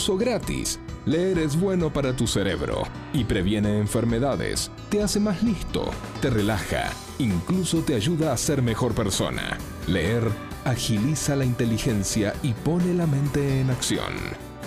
[0.00, 0.80] incluso gratis.
[1.04, 5.90] Leer es bueno para tu cerebro y previene enfermedades, te hace más listo,
[6.22, 9.58] te relaja, incluso te ayuda a ser mejor persona.
[9.86, 10.22] Leer
[10.64, 14.14] agiliza la inteligencia y pone la mente en acción.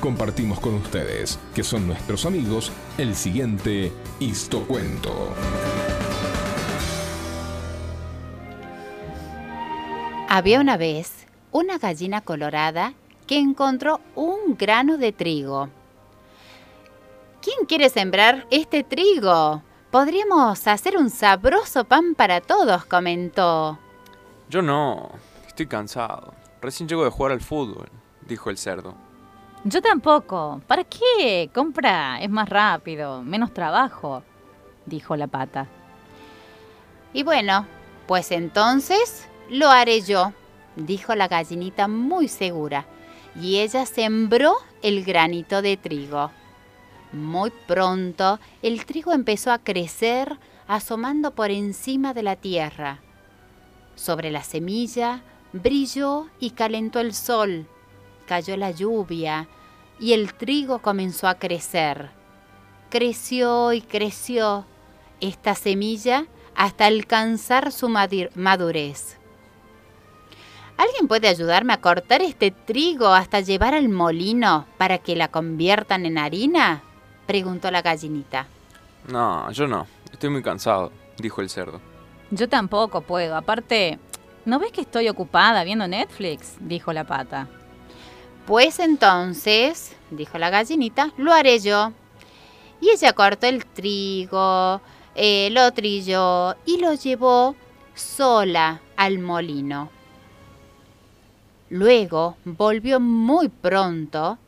[0.00, 5.32] Compartimos con ustedes, que son nuestros amigos, el siguiente Histocuento.
[10.28, 11.12] Había una vez
[11.52, 12.94] una gallina colorada
[13.30, 15.68] que encontró un grano de trigo.
[17.40, 19.62] ¿Quién quiere sembrar este trigo?
[19.92, 23.78] Podríamos hacer un sabroso pan para todos, comentó.
[24.48, 25.10] Yo no,
[25.46, 26.34] estoy cansado.
[26.60, 27.88] Recién llego de jugar al fútbol,
[28.26, 28.96] dijo el cerdo.
[29.62, 30.60] Yo tampoco.
[30.66, 31.50] ¿Para qué?
[31.54, 34.24] Compra, es más rápido, menos trabajo,
[34.86, 35.68] dijo la pata.
[37.12, 37.64] Y bueno,
[38.08, 40.32] pues entonces lo haré yo,
[40.74, 42.86] dijo la gallinita muy segura,
[43.34, 46.30] y ella sembró el granito de trigo.
[47.12, 53.00] Muy pronto el trigo empezó a crecer asomando por encima de la tierra.
[53.96, 57.66] Sobre la semilla brilló y calentó el sol,
[58.26, 59.48] cayó la lluvia
[59.98, 62.10] y el trigo comenzó a crecer.
[62.88, 64.64] Creció y creció
[65.20, 69.19] esta semilla hasta alcanzar su madurez.
[70.80, 76.06] ¿Alguien puede ayudarme a cortar este trigo hasta llevar al molino para que la conviertan
[76.06, 76.80] en harina?
[77.26, 78.46] preguntó la gallinita.
[79.06, 79.86] No, yo no.
[80.10, 81.82] Estoy muy cansado, dijo el cerdo.
[82.30, 83.36] Yo tampoco puedo.
[83.36, 83.98] Aparte,
[84.46, 86.54] ¿no ves que estoy ocupada viendo Netflix?
[86.60, 87.46] dijo la pata.
[88.46, 91.92] Pues entonces, dijo la gallinita, lo haré yo.
[92.80, 94.80] Y ella cortó el trigo,
[95.14, 97.54] eh, lo trilló y lo llevó
[97.94, 99.99] sola al molino.
[101.70, 104.38] Luego volvió muy pronto,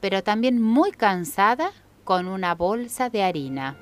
[0.00, 1.70] pero también muy cansada,
[2.02, 3.76] con una bolsa de harina.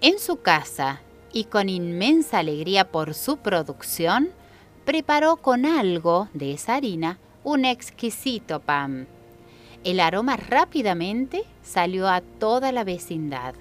[0.00, 1.00] En su casa,
[1.32, 4.30] y con inmensa alegría por su producción,
[4.84, 9.06] preparó con algo de esa harina un exquisito pan.
[9.84, 13.54] El aroma rápidamente salió a toda la vecindad.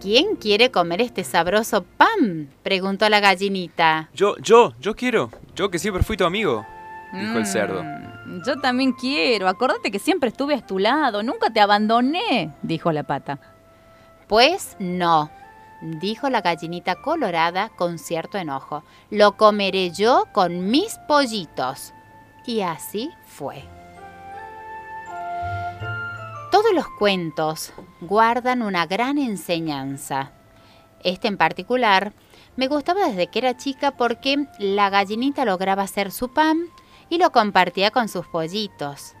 [0.00, 2.48] ¿Quién quiere comer este sabroso pan?
[2.62, 4.08] preguntó la gallinita.
[4.14, 5.30] Yo, yo, yo quiero.
[5.54, 6.64] Yo que siempre fui tu amigo
[7.12, 7.82] dijo el cerdo.
[7.82, 9.48] Mm, yo también quiero.
[9.48, 11.22] Acordate que siempre estuve a tu lado.
[11.22, 13.38] Nunca te abandoné, dijo la pata.
[14.26, 15.30] Pues no,
[15.80, 18.84] dijo la gallinita colorada con cierto enojo.
[19.10, 21.94] Lo comeré yo con mis pollitos.
[22.46, 23.64] Y así fue.
[26.50, 30.32] Todos los cuentos guardan una gran enseñanza.
[31.04, 32.12] Este en particular
[32.56, 36.58] me gustaba desde que era chica porque la gallinita lograba hacer su pan
[37.10, 39.14] y lo compartía con sus pollitos.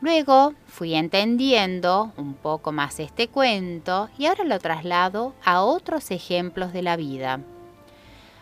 [0.00, 6.72] Luego fui entendiendo un poco más este cuento y ahora lo traslado a otros ejemplos
[6.72, 7.40] de la vida.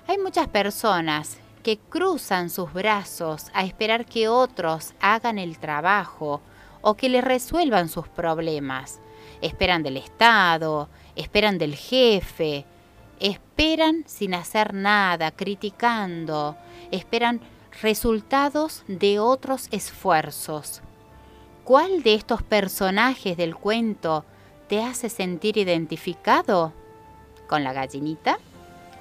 [0.06, 6.40] Hay muchas personas que cruzan sus brazos a esperar que otros hagan el trabajo
[6.80, 9.00] o que les resuelvan sus problemas.
[9.42, 12.64] Esperan del Estado, esperan del jefe,
[13.18, 16.56] esperan sin hacer nada, criticando,
[16.90, 17.40] esperan
[17.80, 20.82] resultados de otros esfuerzos.
[21.64, 24.24] ¿Cuál de estos personajes del cuento
[24.68, 26.72] te hace sentir identificado?
[27.46, 28.38] ¿Con la gallinita?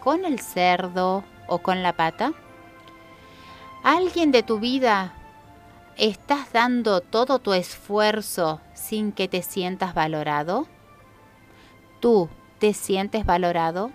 [0.04, 2.34] ¿Con el cerdo o con la pata?
[3.84, 5.14] ¿Alguien de tu vida
[5.96, 10.68] estás dando todo tu esfuerzo sin que te sientas valorado?
[12.00, 12.30] ¿Tú
[12.60, 13.92] te sientes valorado?